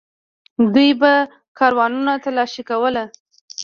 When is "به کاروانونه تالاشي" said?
1.01-2.63